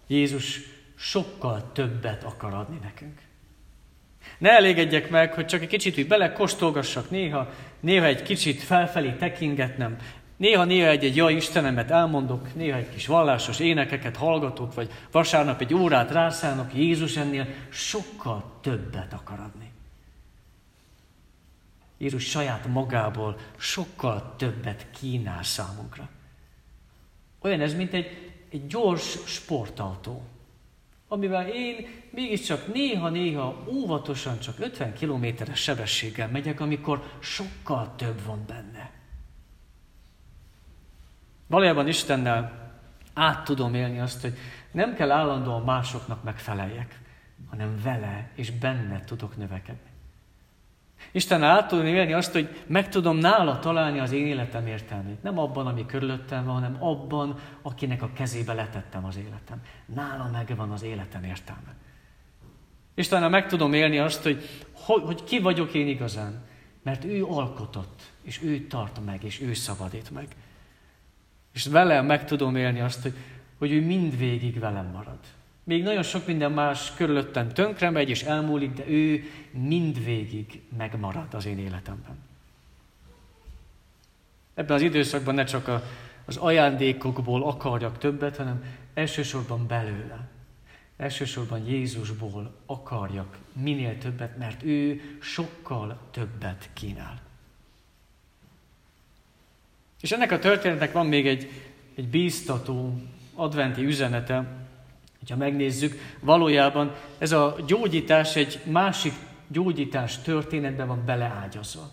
Jézus 0.08 0.60
sokkal 0.96 1.72
többet 1.72 2.24
akar 2.24 2.54
adni 2.54 2.80
nekünk. 2.82 3.20
Ne 4.38 4.50
elégedjek 4.50 5.10
meg, 5.10 5.34
hogy 5.34 5.46
csak 5.46 5.62
egy 5.62 5.68
kicsit 5.68 5.98
úgy 5.98 6.08
belekóstolgassak 6.08 7.10
néha, 7.10 7.50
néha 7.80 8.06
egy 8.06 8.24
kicsit 8.24 8.62
felfelé 8.62 9.12
tekingetnem, 9.12 9.98
néha-néha 10.38 10.88
egy-egy 10.88 11.16
jaj 11.16 11.34
Istenemet 11.34 11.92
elmondok, 11.92 12.56
néha 12.56 12.78
egy 12.78 12.90
kis 12.90 13.08
vallásos 13.08 13.60
énekeket 13.60 14.16
hallgatok, 14.16 14.74
vagy 14.74 14.92
vasárnap 15.12 15.62
egy 15.62 15.74
órát 15.74 16.12
rászánok, 16.12 16.74
Jézus 16.74 17.18
ennél 17.18 17.48
sokkal 17.70 18.60
többet 18.62 19.14
akar 19.14 19.40
adni. 19.40 19.72
Jézus 21.98 22.24
saját 22.30 22.66
magából 22.68 23.38
sokkal 23.58 24.34
többet 24.38 24.86
kínál 25.00 25.44
számunkra. 25.44 26.10
Olyan 27.46 27.62
ez, 27.62 27.74
mint 27.76 27.94
egy, 27.94 28.32
egy 28.50 28.68
gyors 28.68 29.18
sportautó, 29.26 30.24
amivel 31.08 31.48
én 31.48 31.88
mégiscsak 32.12 32.74
néha-néha 32.74 33.66
óvatosan 33.68 34.40
csak 34.40 34.60
50 34.60 34.94
kilométeres 34.94 35.62
sebességgel 35.62 36.30
megyek, 36.30 36.60
amikor 36.60 37.04
sokkal 37.20 37.94
több 37.96 38.22
van 38.26 38.44
benne. 38.48 38.92
Valójában 41.48 41.88
Istennel 41.88 42.72
át 43.14 43.44
tudom 43.44 43.74
élni 43.74 44.00
azt, 44.00 44.22
hogy 44.22 44.34
nem 44.72 44.96
kell 44.96 45.12
állandóan 45.12 45.64
másoknak 45.64 46.24
megfeleljek, 46.24 47.00
hanem 47.50 47.80
vele 47.84 48.30
és 48.36 48.52
benne 48.52 49.04
tudok 49.04 49.38
növekedni. 49.38 49.95
Isten 51.12 51.44
át 51.44 51.68
tudom 51.68 51.86
élni 51.86 52.14
azt, 52.14 52.32
hogy 52.32 52.64
meg 52.68 52.90
tudom 52.90 53.18
nála 53.18 53.60
találni 53.60 54.00
az 54.00 54.12
én 54.12 54.26
életem 54.26 54.68
értelmét. 54.68 55.24
Nem 55.24 55.40
abban, 55.40 55.68
ami 55.68 55.86
körülöttem 55.86 56.46
van, 56.46 56.54
hanem 56.54 56.84
abban, 56.84 57.40
akinek 57.62 58.02
a 58.02 58.10
kezébe 58.14 58.54
letettem 58.54 59.06
az 59.06 59.18
életem. 59.18 59.62
Nála 59.86 60.30
megvan 60.32 60.72
az 60.72 60.84
életem 60.84 61.24
értelme. 61.24 61.76
Istennel 62.96 63.30
meg 63.30 63.48
tudom 63.48 63.74
élni 63.74 63.98
azt, 64.00 64.24
hogy, 64.24 64.50
hogy 64.82 65.24
ki 65.24 65.40
vagyok 65.40 65.74
én 65.74 65.88
igazán. 65.88 66.44
Mert 66.84 67.04
ő 67.04 67.26
alkotott, 67.26 68.12
és 68.22 68.42
ő 68.44 68.68
tart 68.68 69.06
meg, 69.06 69.24
és 69.24 69.42
ő 69.42 69.54
szabadít 69.54 70.12
meg. 70.12 70.28
És 71.54 71.66
vele 71.66 72.02
meg 72.02 72.26
tudom 72.26 72.56
élni 72.56 72.80
azt, 72.80 73.02
hogy, 73.02 73.14
hogy 73.58 73.72
ő 73.72 73.86
mindvégig 73.86 74.60
velem 74.60 74.86
marad. 74.86 75.20
Még 75.66 75.84
nagyon 75.84 76.04
sok 76.04 76.26
minden 76.26 76.52
más 76.52 76.94
körülöttem 76.96 77.50
tönkre 77.50 77.90
megy 77.90 78.10
és 78.10 78.24
elmúlik, 78.24 78.74
de 78.74 78.88
ő 78.88 79.24
mindvégig 79.52 80.62
megmarad 80.78 81.34
az 81.34 81.46
én 81.46 81.60
életemben. 81.60 82.18
Ebben 84.54 84.76
az 84.76 84.82
időszakban 84.82 85.36
ne 85.36 85.44
csak 85.44 85.68
a, 85.68 85.84
az 86.26 86.38
ajándékokból 86.38 87.44
akarjak 87.44 87.98
többet, 87.98 88.38
hanem 88.38 88.64
elsősorban 88.94 89.68
belőle. 89.68 90.28
Elsősorban 90.98 91.66
Jézusból 91.68 92.56
akarjak 92.66 93.38
minél 93.54 93.98
többet, 93.98 94.38
mert 94.38 94.64
ő 94.64 95.02
sokkal 95.22 96.00
többet 96.12 96.70
kínál. 96.74 97.22
És 100.02 100.12
ennek 100.12 100.32
a 100.32 100.40
történetnek 100.40 100.92
van 100.92 101.06
még 101.06 101.28
egy, 101.28 101.52
egy 101.96 102.08
bíztató 102.08 103.02
adventi 103.34 103.84
üzenete, 103.84 104.65
ha 105.30 105.36
megnézzük, 105.36 106.00
valójában 106.20 106.92
ez 107.18 107.32
a 107.32 107.56
gyógyítás 107.68 108.36
egy 108.36 108.60
másik 108.64 109.14
gyógyítás 109.48 110.22
történetben 110.22 110.88
van 110.88 111.04
beleágyazva. 111.06 111.92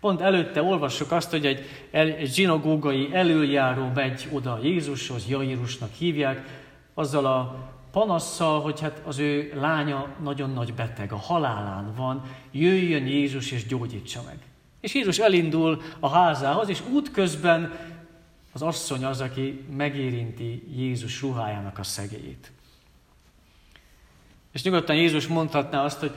Pont 0.00 0.20
előtte 0.20 0.62
olvassuk 0.62 1.12
azt, 1.12 1.30
hogy 1.30 1.46
egy, 1.46 1.66
egy 1.90 2.34
zsinagógai 2.34 3.08
előjáró 3.12 3.90
megy 3.94 4.28
oda 4.32 4.58
Jézushoz, 4.62 5.28
Jairusnak 5.28 5.92
hívják, 5.92 6.60
azzal 6.94 7.26
a 7.26 7.70
panasszal, 7.92 8.60
hogy 8.60 8.80
hát 8.80 9.02
az 9.04 9.18
ő 9.18 9.52
lánya 9.54 10.06
nagyon 10.22 10.50
nagy 10.50 10.74
beteg, 10.74 11.12
a 11.12 11.16
halálán 11.16 11.94
van, 11.96 12.22
jöjjön 12.50 13.06
Jézus 13.06 13.50
és 13.50 13.66
gyógyítsa 13.66 14.22
meg. 14.26 14.38
És 14.80 14.94
Jézus 14.94 15.18
elindul 15.18 15.82
a 16.00 16.08
házához, 16.08 16.68
és 16.68 16.82
útközben 16.92 17.72
az 18.52 18.62
asszony 18.62 19.04
az, 19.04 19.20
aki 19.20 19.64
megérinti 19.76 20.62
Jézus 20.76 21.20
ruhájának 21.20 21.78
a 21.78 21.82
szegélyét. 21.82 22.52
És 24.52 24.62
nyugodtan 24.62 24.96
Jézus 24.96 25.26
mondhatná 25.26 25.84
azt, 25.84 26.00
hogy 26.00 26.12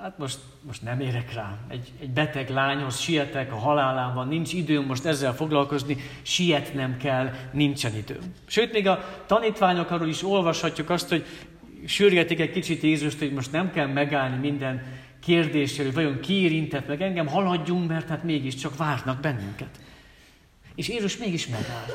hát 0.00 0.18
most, 0.18 0.38
most 0.66 0.82
nem 0.82 1.00
érek 1.00 1.34
rá. 1.34 1.58
Egy, 1.68 1.92
egy 2.00 2.10
beteg 2.10 2.50
lányhoz 2.50 3.00
sietek, 3.00 3.52
a 3.52 3.56
halálán 3.56 4.14
van, 4.14 4.28
nincs 4.28 4.52
időm 4.52 4.84
most 4.84 5.04
ezzel 5.04 5.34
foglalkozni, 5.34 5.96
sietnem 6.22 6.96
kell, 6.96 7.30
nincsen 7.52 7.96
időm. 7.96 8.34
Sőt, 8.46 8.72
még 8.72 8.88
a 8.88 9.22
tanítványok 9.26 9.90
arról 9.90 10.08
is 10.08 10.24
olvashatjuk 10.24 10.90
azt, 10.90 11.08
hogy 11.08 11.24
sürgetik 11.86 12.40
egy 12.40 12.50
kicsit 12.50 12.82
Jézust, 12.82 13.18
hogy 13.18 13.32
most 13.32 13.52
nem 13.52 13.70
kell 13.70 13.86
megállni 13.86 14.36
minden 14.36 14.82
kérdésről, 15.24 15.86
hogy 15.86 15.94
vajon 15.94 16.20
ki 16.20 16.42
érintett 16.42 16.86
meg 16.86 17.02
engem, 17.02 17.26
haladjunk, 17.26 17.88
mert 17.88 18.08
hát 18.08 18.24
mégiscsak 18.24 18.76
várnak 18.76 19.20
bennünket. 19.20 19.80
És 20.74 20.88
Jézus 20.88 21.16
mégis 21.16 21.46
megáll. 21.46 21.86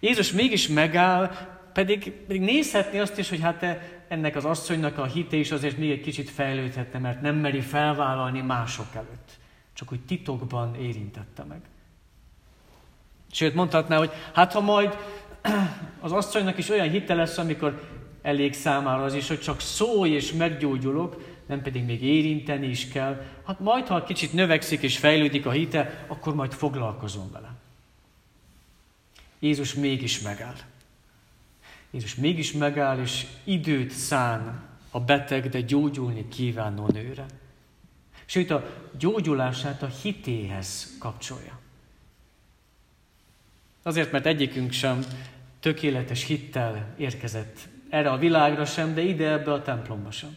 Jézus 0.00 0.32
mégis 0.32 0.68
megáll, 0.68 1.30
pedig, 1.72 2.12
pedig 2.12 2.40
nézhetné 2.40 2.98
azt 2.98 3.18
is, 3.18 3.28
hogy 3.28 3.40
hát 3.40 3.62
ennek 4.08 4.36
az 4.36 4.44
asszonynak 4.44 4.98
a 4.98 5.04
hite 5.04 5.36
is 5.36 5.50
azért 5.50 5.76
még 5.76 5.90
egy 5.90 6.00
kicsit 6.00 6.30
fejlődhetne, 6.30 6.98
mert 6.98 7.20
nem 7.20 7.36
meri 7.36 7.60
felvállalni 7.60 8.40
mások 8.40 8.94
előtt. 8.94 9.38
Csak 9.72 9.92
úgy 9.92 10.00
titokban 10.00 10.74
érintette 10.74 11.42
meg. 11.42 11.60
Sőt, 13.30 13.54
mondhatná, 13.54 13.96
hogy 13.96 14.10
hát 14.32 14.52
ha 14.52 14.60
majd 14.60 14.96
az 16.00 16.12
asszonynak 16.12 16.58
is 16.58 16.68
olyan 16.68 16.90
hite 16.90 17.14
lesz, 17.14 17.38
amikor 17.38 17.88
elég 18.22 18.52
számára 18.54 19.04
az 19.04 19.14
is, 19.14 19.28
hogy 19.28 19.40
csak 19.40 19.60
szólj 19.60 20.10
és 20.10 20.32
meggyógyulok, 20.32 21.34
nem 21.46 21.62
pedig 21.62 21.84
még 21.84 22.02
érinteni 22.02 22.66
is 22.66 22.88
kell. 22.88 23.24
Hát 23.46 23.60
majd, 23.60 23.86
ha 23.86 24.04
kicsit 24.04 24.32
növekszik 24.32 24.82
és 24.82 24.98
fejlődik 24.98 25.46
a 25.46 25.50
hite, 25.50 26.04
akkor 26.08 26.34
majd 26.34 26.52
foglalkozom 26.52 27.30
vele. 27.32 27.54
Jézus 29.38 29.74
mégis 29.74 30.20
megáll. 30.20 30.54
Jézus 31.94 32.14
mégis 32.14 32.52
megáll, 32.52 32.98
és 32.98 33.26
időt 33.44 33.90
szán 33.90 34.62
a 34.90 35.00
beteg, 35.00 35.48
de 35.48 35.60
gyógyulni 35.60 36.28
kívánó 36.28 36.86
nőre. 36.86 37.26
Sőt, 38.24 38.50
a 38.50 38.70
gyógyulását 38.98 39.82
a 39.82 39.90
hitéhez 40.02 40.96
kapcsolja. 40.98 41.58
Azért, 43.82 44.12
mert 44.12 44.26
egyikünk 44.26 44.72
sem 44.72 45.04
tökéletes 45.60 46.24
hittel 46.24 46.94
érkezett 46.96 47.58
erre 47.88 48.10
a 48.10 48.18
világra 48.18 48.64
sem, 48.64 48.94
de 48.94 49.00
ide 49.00 49.30
ebbe 49.30 49.52
a 49.52 49.62
templomba 49.62 50.10
sem. 50.10 50.36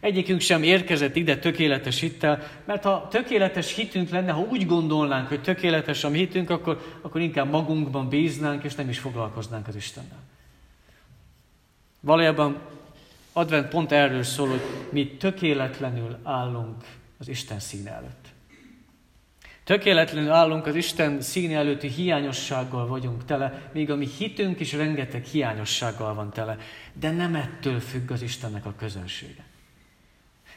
Egyikünk 0.00 0.40
sem 0.40 0.62
érkezett 0.62 1.16
ide 1.16 1.38
tökéletes 1.38 2.00
hittel, 2.00 2.42
mert 2.64 2.82
ha 2.82 3.08
tökéletes 3.10 3.74
hitünk 3.74 4.10
lenne, 4.10 4.32
ha 4.32 4.40
úgy 4.40 4.66
gondolnánk, 4.66 5.28
hogy 5.28 5.42
tökéletes 5.42 6.04
a 6.04 6.08
mi 6.08 6.18
hitünk, 6.18 6.50
akkor, 6.50 6.98
akkor 7.00 7.20
inkább 7.20 7.50
magunkban 7.50 8.08
bíznánk, 8.08 8.64
és 8.64 8.74
nem 8.74 8.88
is 8.88 8.98
foglalkoznánk 8.98 9.68
az 9.68 9.76
Istennel. 9.76 10.28
Valójában 12.00 12.60
advent 13.32 13.68
pont 13.68 13.92
erről 13.92 14.22
szól, 14.22 14.48
hogy 14.48 14.62
mi 14.90 15.16
tökéletlenül 15.16 16.18
állunk 16.22 16.84
az 17.18 17.28
Isten 17.28 17.58
színe 17.58 17.90
előtt. 17.90 18.28
Tökéletlenül 19.64 20.30
állunk 20.30 20.66
az 20.66 20.74
Isten 20.74 21.20
színe 21.20 21.56
előtti 21.56 21.88
hiányossággal 21.88 22.86
vagyunk 22.86 23.24
tele, 23.24 23.70
még 23.72 23.90
a 23.90 23.96
mi 23.96 24.08
hitünk 24.18 24.60
is 24.60 24.72
rengeteg 24.72 25.24
hiányossággal 25.24 26.14
van 26.14 26.30
tele, 26.30 26.56
de 26.92 27.10
nem 27.10 27.34
ettől 27.34 27.80
függ 27.80 28.10
az 28.10 28.22
Istennek 28.22 28.66
a 28.66 28.74
közönsége. 28.78 29.44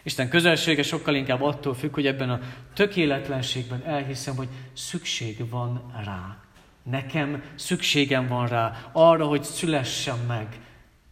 Isten 0.04 0.30
közelsége 0.30 0.84
sokkal 0.84 1.16
inkább 1.16 1.42
attól 1.42 1.74
függ, 1.74 1.94
hogy 1.94 2.08
ebben 2.08 2.30
a 2.30 2.40
tökéletlenségben 2.74 3.84
elhiszem, 3.86 4.36
hogy 4.36 4.48
szükség 4.74 5.50
van 5.50 5.94
rá. 6.06 6.38
Nekem 6.84 7.44
szükségem 7.56 8.28
van 8.28 8.48
rá, 8.48 8.90
arra, 8.92 9.26
hogy 9.26 9.44
szülessen 9.44 10.18
meg, 10.28 10.60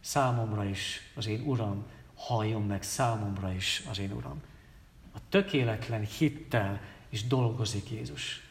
számomra 0.02 0.64
is 0.64 1.00
az 1.14 1.26
én 1.26 1.40
Uram, 1.40 1.84
halljon 2.14 2.62
meg 2.62 2.82
számomra 2.82 3.52
is 3.52 3.82
az 3.90 3.98
én 3.98 4.12
Uram. 4.12 4.42
A 5.14 5.18
tökéletlen 5.28 6.06
hittel 6.18 6.80
is 7.08 7.26
dolgozik 7.26 7.90
Jézus. 7.90 8.42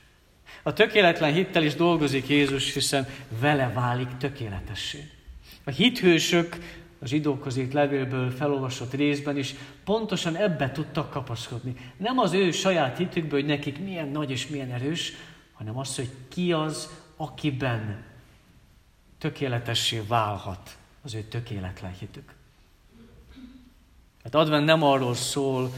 A 0.63 0.73
tökéletlen 0.73 1.33
hittel 1.33 1.63
is 1.63 1.75
dolgozik 1.75 2.27
Jézus, 2.27 2.73
hiszen 2.73 3.07
vele 3.39 3.69
válik 3.69 4.17
tökéletessé. 4.17 5.09
A 5.63 5.69
hithősök 5.69 6.57
a 6.99 7.05
zsidókhoz 7.05 7.57
írt 7.57 7.73
levélből 7.73 8.31
felolvasott 8.31 8.93
részben 8.93 9.37
is 9.37 9.55
pontosan 9.83 10.35
ebbe 10.35 10.71
tudtak 10.71 11.09
kapaszkodni. 11.09 11.75
Nem 11.97 12.17
az 12.17 12.33
ő 12.33 12.51
saját 12.51 12.97
hitükből, 12.97 13.39
hogy 13.39 13.49
nekik 13.49 13.79
milyen 13.79 14.07
nagy 14.07 14.31
és 14.31 14.47
milyen 14.47 14.71
erős, 14.71 15.13
hanem 15.53 15.77
az, 15.77 15.95
hogy 15.95 16.09
ki 16.29 16.51
az, 16.51 16.89
akiben 17.15 18.03
tökéletessé 19.17 20.01
válhat 20.07 20.77
az 21.03 21.13
ő 21.13 21.21
tökéletlen 21.21 21.91
hitük. 21.99 22.33
Hát 24.23 24.35
advent 24.35 24.65
nem 24.65 24.83
arról 24.83 25.15
szól, 25.15 25.71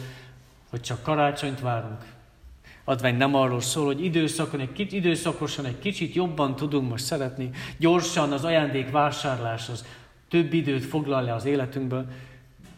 hogy 0.69 0.81
csak 0.81 1.03
karácsonyt 1.03 1.59
várunk. 1.59 2.05
Advent 2.83 3.17
nem 3.17 3.35
arról 3.35 3.61
szól, 3.61 3.85
hogy 3.85 4.03
időszakon 4.03 4.59
egy 4.59 4.71
kicsit, 4.71 4.91
időszakosan 4.91 5.65
egy 5.65 5.79
kicsit 5.79 6.13
jobban 6.13 6.55
tudunk 6.55 6.89
most 6.89 7.03
szeretni, 7.03 7.49
gyorsan 7.77 8.31
az 8.31 8.43
ajándék 8.43 8.91
vásárlás 8.91 9.69
az 9.69 9.85
több 10.29 10.53
időt 10.53 10.85
foglal 10.85 11.23
le 11.23 11.33
az 11.33 11.45
életünkből, 11.45 12.05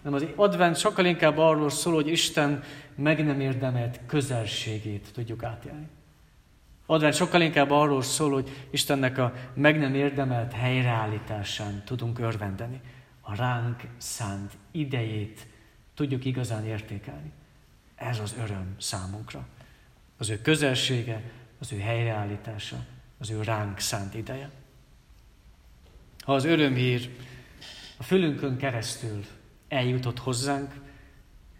Nem 0.01 0.13
az 0.13 0.25
advent 0.35 0.77
sokkal 0.77 1.05
inkább 1.05 1.37
arról 1.37 1.69
szól, 1.69 1.93
hogy 1.93 2.07
Isten 2.07 2.63
meg 2.95 3.25
nem 3.25 3.39
érdemelt 3.39 3.99
közelségét 4.05 5.07
tudjuk 5.13 5.43
átélni. 5.43 5.87
Advent 6.85 7.13
sokkal 7.13 7.41
inkább 7.41 7.71
arról 7.71 8.01
szól, 8.01 8.31
hogy 8.31 8.67
Istennek 8.69 9.17
a 9.17 9.33
meg 9.53 9.79
nem 9.79 9.93
érdemelt 9.95 10.53
helyreállításán 10.53 11.83
tudunk 11.85 12.19
örvendeni. 12.19 12.81
A 13.21 13.35
ránk 13.35 13.83
szánt 13.97 14.57
idejét 14.71 15.47
tudjuk 15.93 16.25
igazán 16.25 16.65
értékelni. 16.65 17.31
Ez 17.95 18.19
az 18.19 18.35
öröm 18.43 18.75
számunkra. 18.79 19.47
Az 20.17 20.29
ő 20.29 20.41
közelsége, 20.41 21.21
az 21.59 21.73
ő 21.73 21.79
helyreállítása, 21.79 22.77
az 23.17 23.29
ő 23.29 23.41
ránk 23.41 23.79
szánt 23.79 24.13
ideje. 24.13 24.49
Ha 26.19 26.33
az 26.33 26.45
örömhír 26.45 27.09
a 27.97 28.03
fülünkön 28.03 28.57
keresztül 28.57 29.25
eljutott 29.67 30.19
hozzánk, 30.19 30.73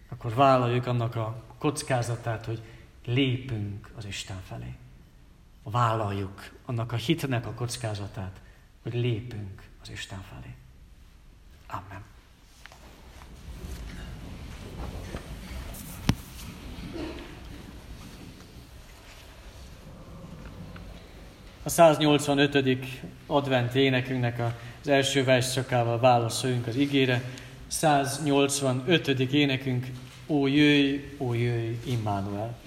akkor 0.08 0.34
vállaljuk 0.34 0.86
annak 0.86 1.16
a 1.16 1.44
kockázatát, 1.58 2.44
hogy 2.44 2.62
lépünk 3.04 3.90
az 3.96 4.04
Isten 4.04 4.40
felé. 4.48 4.74
Vállaljuk 5.70 6.50
annak 6.64 6.92
a 6.92 6.96
hitnek 6.96 7.46
a 7.46 7.54
kockázatát, 7.54 8.40
hogy 8.82 8.94
lépünk 8.94 9.62
az 9.82 9.90
Isten 9.90 10.22
felé. 10.22 10.54
Amen. 11.66 12.02
A 21.62 21.68
185. 21.68 22.86
advent 23.26 23.74
énekünknek 23.74 24.40
az 24.80 24.88
első 24.88 25.24
versszakával 25.24 26.00
válaszoljunk 26.00 26.66
az 26.66 26.76
igére. 26.76 27.22
185. 27.66 29.08
énekünk, 29.08 29.86
Ó 30.26 30.46
jöjj, 30.46 31.14
ó 31.18 31.34
jöjj, 31.34 31.78
Immanuel. 31.84 32.58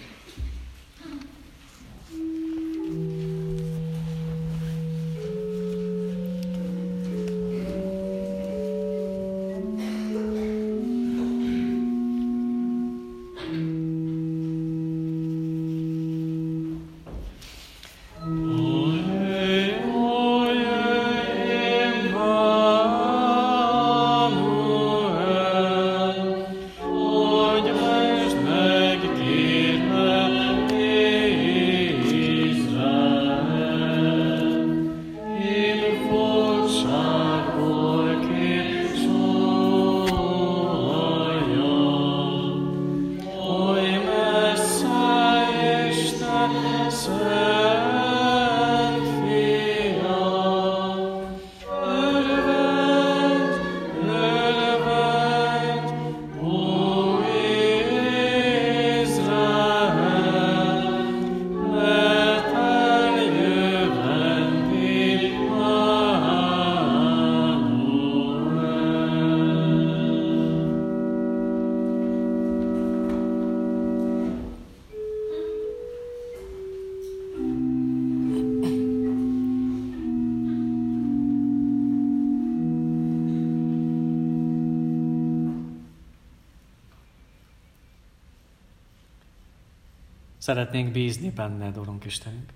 Szeretnénk 90.50 90.92
bízni 90.92 91.30
benned, 91.30 91.78
Urunk 91.78 92.06
Istenünk. 92.06 92.50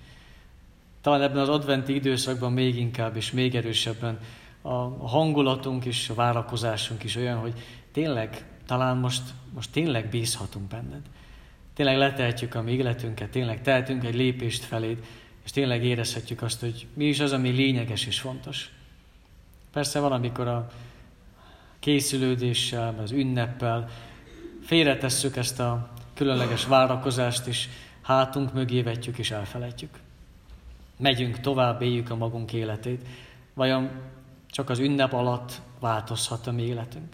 Talán 1.01 1.21
ebben 1.21 1.37
az 1.37 1.49
adventi 1.49 1.95
időszakban 1.95 2.51
még 2.51 2.77
inkább 2.77 3.15
és 3.15 3.31
még 3.31 3.55
erősebben 3.55 4.19
a 4.61 5.07
hangulatunk 5.07 5.85
és 5.85 6.09
a 6.09 6.13
várakozásunk 6.13 7.03
is 7.03 7.15
olyan, 7.15 7.37
hogy 7.37 7.53
tényleg, 7.91 8.45
talán 8.65 8.97
most, 8.97 9.21
most 9.53 9.71
tényleg 9.71 10.09
bízhatunk 10.09 10.67
benned. 10.67 11.01
Tényleg 11.73 11.97
letehetjük 11.97 12.55
a 12.55 12.61
mi 12.61 12.71
életünket, 12.71 13.29
tényleg 13.29 13.61
tehetünk 13.61 14.03
egy 14.03 14.15
lépést 14.15 14.63
feléd, 14.63 15.05
és 15.43 15.51
tényleg 15.51 15.83
érezhetjük 15.83 16.41
azt, 16.41 16.59
hogy 16.59 16.87
mi 16.93 17.05
is 17.05 17.19
az, 17.19 17.31
ami 17.31 17.49
lényeges 17.49 18.05
és 18.05 18.19
fontos. 18.19 18.71
Persze 19.71 19.99
valamikor 19.99 20.47
a 20.47 20.71
készülődéssel, 21.79 22.95
az 23.03 23.11
ünneppel 23.11 23.89
félretesszük 24.61 25.35
ezt 25.35 25.59
a 25.59 25.91
különleges 26.13 26.65
várakozást 26.65 27.47
is 27.47 27.69
hátunk 28.01 28.53
mögé 28.53 28.81
vetjük 28.81 29.17
és 29.17 29.31
elfelejtjük. 29.31 29.99
Megyünk 30.97 31.39
tovább, 31.39 31.81
éljük 31.81 32.09
a 32.09 32.15
magunk 32.15 32.53
életét. 32.53 33.07
Vajon 33.53 33.91
csak 34.47 34.69
az 34.69 34.79
ünnep 34.79 35.13
alatt 35.13 35.61
változhat 35.79 36.47
a 36.47 36.51
mi 36.51 36.61
életünk? 36.61 37.13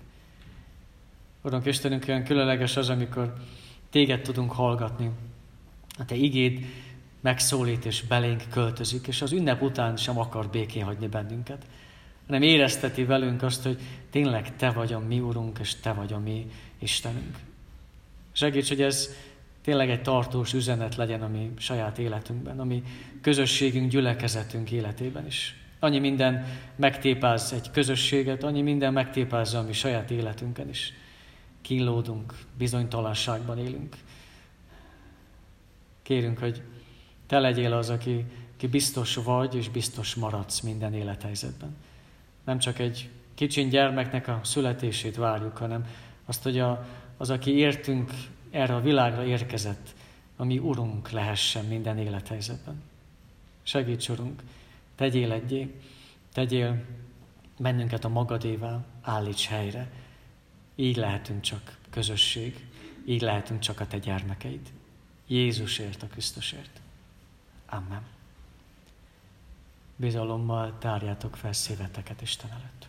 Uram 1.41 1.61
Istenünk, 1.65 2.05
olyan 2.07 2.23
különleges 2.23 2.77
az, 2.77 2.89
amikor 2.89 3.33
téged 3.89 4.21
tudunk 4.21 4.51
hallgatni. 4.51 5.11
A 5.97 6.05
te 6.05 6.15
igéd 6.15 6.65
megszólít 7.21 7.85
és 7.85 8.01
belénk 8.01 8.43
költözik, 8.49 9.07
és 9.07 9.21
az 9.21 9.31
ünnep 9.31 9.61
után 9.61 9.97
sem 9.97 10.19
akar 10.19 10.47
békén 10.47 10.83
hagyni 10.83 11.07
bennünket, 11.07 11.65
hanem 12.25 12.41
érezteti 12.41 13.03
velünk 13.03 13.41
azt, 13.41 13.63
hogy 13.63 13.79
tényleg 14.09 14.55
te 14.55 14.69
vagy 14.69 14.93
a 14.93 14.99
mi 14.99 15.19
Urunk, 15.19 15.59
és 15.59 15.75
te 15.75 15.93
vagy 15.93 16.13
a 16.13 16.19
mi 16.19 16.51
Istenünk. 16.79 17.37
Segíts, 18.39 18.67
hogy 18.67 18.81
ez 18.81 19.09
tényleg 19.61 19.89
egy 19.89 20.01
tartós 20.01 20.53
üzenet 20.53 20.95
legyen 20.95 21.21
a 21.21 21.27
mi 21.27 21.51
saját 21.57 21.97
életünkben, 21.97 22.59
a 22.59 22.63
mi 22.63 22.83
közösségünk, 23.21 23.89
gyülekezetünk 23.89 24.71
életében 24.71 25.25
is. 25.25 25.55
Annyi 25.79 25.99
minden 25.99 26.45
megtépáz 26.75 27.53
egy 27.53 27.71
közösséget, 27.71 28.43
annyi 28.43 28.61
minden 28.61 28.93
megtépázza 28.93 29.59
a 29.59 29.63
mi 29.63 29.73
saját 29.73 30.11
életünkön 30.11 30.69
is. 30.69 30.93
Kínlódunk, 31.61 32.33
bizonytalanságban 32.57 33.57
élünk. 33.57 33.95
Kérünk, 36.01 36.39
hogy 36.39 36.61
te 37.27 37.39
legyél 37.39 37.73
az, 37.73 37.89
aki, 37.89 38.25
aki 38.55 38.67
biztos 38.67 39.15
vagy, 39.15 39.55
és 39.55 39.69
biztos 39.69 40.15
maradsz 40.15 40.59
minden 40.59 40.93
élethelyzetben. 40.93 41.75
Nem 42.45 42.59
csak 42.59 42.79
egy 42.79 43.09
kicsin 43.35 43.69
gyermeknek 43.69 44.27
a 44.27 44.39
születését 44.43 45.15
várjuk, 45.15 45.57
hanem 45.57 45.85
azt, 46.25 46.43
hogy 46.43 46.59
a, 46.59 46.87
az, 47.19 47.29
aki 47.29 47.51
értünk 47.51 48.11
erre 48.49 48.75
a 48.75 48.81
világra 48.81 49.25
érkezett, 49.25 49.95
ami 50.37 50.57
Urunk 50.57 51.09
lehessen 51.09 51.65
minden 51.65 51.97
élethelyzetben. 51.97 52.81
Segíts, 53.63 54.09
Urunk, 54.09 54.43
tegyél 54.95 55.31
egyé, 55.31 55.75
tegyél 56.33 56.85
bennünket 57.57 58.05
a 58.05 58.09
magadével 58.09 58.85
állíts 59.01 59.47
helyre. 59.47 59.91
Így 60.75 60.95
lehetünk 60.95 61.41
csak 61.41 61.77
közösség, 61.89 62.67
így 63.05 63.21
lehetünk 63.21 63.59
csak 63.59 63.79
a 63.79 63.87
te 63.87 63.97
gyermekeid. 63.97 64.71
Jézusért, 65.27 66.03
a 66.03 66.07
Krisztusért. 66.07 66.81
Amen. 67.65 68.01
Bizalommal 69.95 70.77
tárjátok 70.77 71.35
fel 71.35 71.53
szíveteket 71.53 72.21
Isten 72.21 72.51
előtt. 72.51 72.88